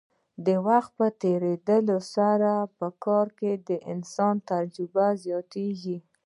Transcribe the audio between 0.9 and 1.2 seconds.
په